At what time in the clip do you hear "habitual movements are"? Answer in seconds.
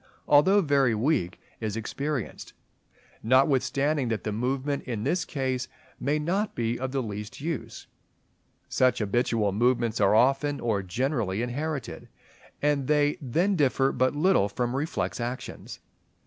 8.97-10.15